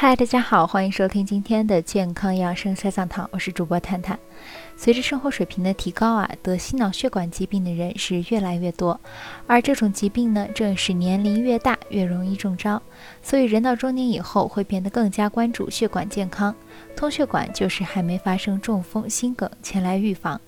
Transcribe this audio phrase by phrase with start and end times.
[0.00, 4.16] 嗨，大家好，欢迎收听今天的健康养生小讲堂，我是主播探探。
[4.76, 9.00] 随着生活水平的提高啊，得心脑血管疾病的人是越来越多，
[9.48, 12.80] 而这种疾病呢，正是年龄越大越容易中招，
[13.24, 16.54] 所以人到中年以后会变得更加关注血管健康。
[16.94, 20.40] 通血管就是还没发生中风、心梗前来预防。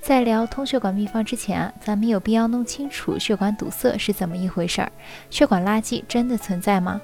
[0.00, 4.92] 在聊通血管秘方之前啊，咱们有必要弄清楚血管堵塞是怎么一回事儿，
[5.28, 7.00] 血管垃圾真的存在吗？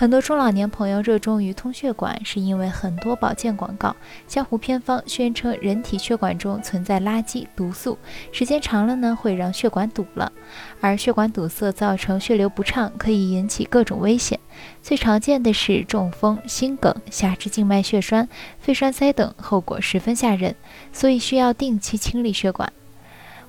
[0.00, 3.94] 很多中老年朋友热衷于通血管，是因为很多保健广告、
[4.26, 7.98] 江湖偏方宣称人体血管中存在垃圾毒素，
[8.32, 10.32] 时间长了呢会让血管堵了，
[10.80, 14.40] 而血管堵塞造成血流不畅，可以引起各种危险，
[14.80, 18.26] 最常见的是中风、心梗、下肢静脉血栓、
[18.58, 20.56] 肺栓塞等，后果十分吓人，
[20.94, 22.72] 所以需要定期清理血管。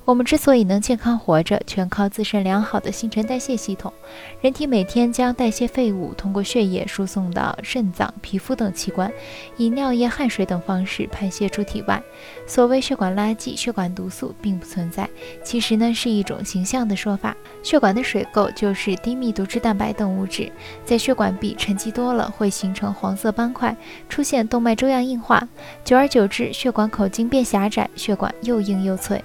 [0.04, 3.94] 我们之所以能健康活着，全靠自身良好的新陈代谢系统。
[4.42, 9.12] 人体每天将代谢废物通过血液输送到肾脏、皮肤等器官，
[9.58, 12.02] 以尿液、汗水等方式排泄出体外。
[12.48, 15.08] 所谓血管垃圾、血管毒素并不存在，
[15.44, 17.38] 其实呢是一种形象的说法。
[17.62, 20.52] 血管的水垢就是低密度脂蛋白等物质，
[20.84, 23.76] 在血管壁沉积多了，会形成黄色斑块，
[24.10, 25.48] 出现动脉粥样硬化。
[25.86, 29.24] 久而久之，血管口径变狭窄，血管又硬又脆。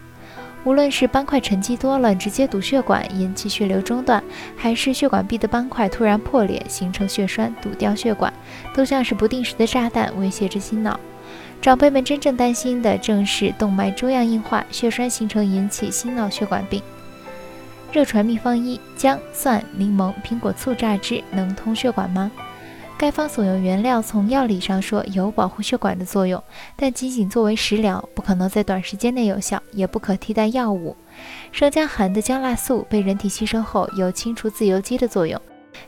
[0.66, 4.20] 无论是斑块沉积多了，直接堵血管引起血流中断，
[4.56, 8.32] 还是血管壁的斑块突然破裂形成血栓堵掉血管，
[8.74, 10.98] 都像是不定时的炸弹，威胁着心脑。
[11.62, 16.82] 长辈们真正担心的正是动脉粥样硬化、血栓形成引起心脑血管病。
[17.92, 22.28] 热传秘方一：姜、蒜、柠檬、苹果醋榨汁能通血管吗？
[22.98, 26.42] 该方所用原料从药理上说有保护血管的作用，
[26.76, 30.96] 但仅仅作为食疗，不可能在短时间内有效，也不可替代药物。
[31.52, 35.38] 生姜含的姜辣素被人体吸收后，有清除自由基的作用，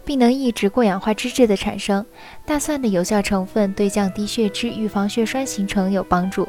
[0.04, 2.04] 并能抑制过氧化脂质的产生。
[2.44, 6.46] 大蒜的有效成分对降低血脂、预防血栓形成有帮助。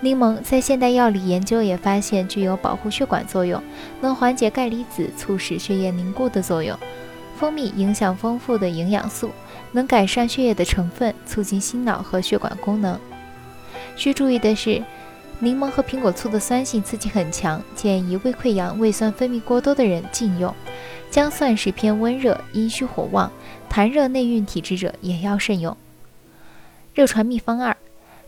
[0.00, 3.62] 柠檬在现代药理研究也发现具有保护血管作用，
[4.00, 6.74] 能缓解钙离子促使血液凝固的作用。
[7.40, 9.30] 蜂蜜影响丰富的营养素。
[9.72, 12.98] 能改善血液的成分，促进心脑和血管功能。
[13.96, 14.82] 需注意的是，
[15.38, 20.52] 柠檬和苹果醋的酸性刺激很强，建议胃溃疡、胃酸分泌过多的人禁用。
[21.08, 23.30] 姜蒜是偏温热，阴虚火旺、
[23.70, 25.76] 痰热内蕴体质者也要慎用。
[26.92, 27.76] 热传秘方二：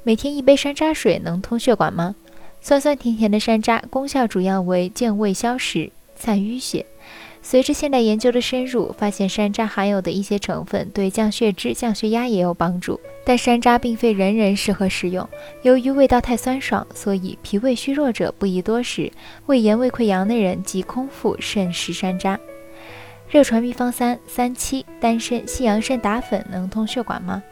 [0.05, 2.15] 每天一杯山楂水能通血管吗？
[2.61, 6.87] 酸酸甜甜的山楂功效主要为健胃消食、散淤血。
[7.45, 12.99] 随着现代研究的深入，发现山楂含有的一些成分对降血脂、降血压也有帮助。
[13.25, 15.29] 但山楂并非人人适合食用，
[15.63, 19.13] 由于味道太酸爽，所以脾胃虚弱者不宜多食。
[19.47, 22.39] 胃炎、胃溃疡的人忌空腹慎食山楂。
[23.29, 27.43] 热传秘方三：三七、丹参、西洋参打粉能通血管吗？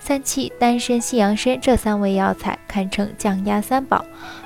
[0.00, 4.04] 三七、丹参、西洋参这三味药材堪称降压三宝，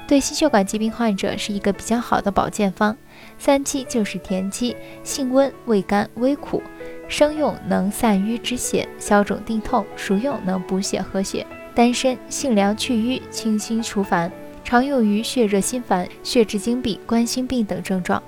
[0.09, 2.97] 对心血管疾病患者是一个比较好的保健方。
[3.39, 4.75] 三七就是田七，
[5.05, 6.63] 性温，味甘微苦，
[7.07, 11.47] 生用能散瘀止血、消肿定痛；熟用能补血和血。
[11.75, 14.33] 丹参性凉去瘀、清心除烦，
[14.65, 18.21] 常用于血热心烦、血脂经闭、冠心病等症状。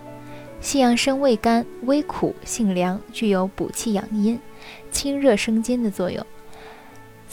[0.61, 4.39] 西洋参味甘微苦，性凉，具有补气养阴、
[4.91, 6.25] 清热生津的作用。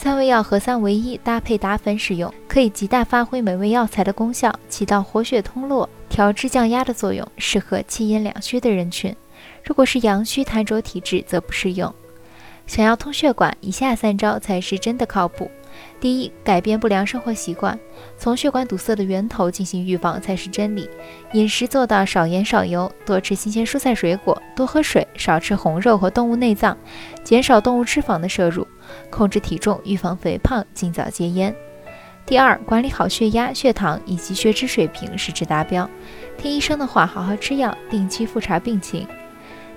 [0.03, 9.15] 三味药合三为一，搭配打粉使用，可以极大发挥每味药材的功效，起到活血通络、调脂降压的作用，适合气阴两虚的人群。
[9.63, 11.93] 如果是阳虚痰浊体质，则不适用。
[12.65, 15.51] 想要通血管，以下三招才是真的靠谱。
[15.99, 17.77] 第一，改变不良生活习惯，
[18.17, 20.89] 从血管堵塞的源头进行预防才是真理。
[21.33, 26.75] 饮食做到少盐少油，多吃新鲜蔬菜水果，多喝水，少吃红肉和动物内脏，
[27.23, 28.67] 减少动物脂肪的摄入，
[29.09, 31.55] 控制体重，预防肥胖，尽早戒烟。
[32.25, 35.89] 第二，管理好血压、血糖以及血脂水平，使之达标。
[36.37, 39.07] 听医生的话，好好吃药，定期复查病情。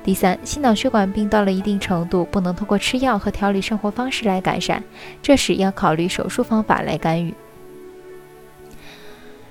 [0.04, 4.84] 第三，心脑血管病到了一定程度，不能通过吃药和调理生活方式来改善，
[5.22, 7.32] 这时要考虑手术方法来干预。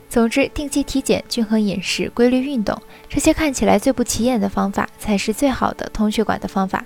[0.08, 2.80] 总之，定期体检、均衡饮食、规律运动，
[3.10, 6.86] 这些看起来最不起眼的方法，才是最好的通血管的方法。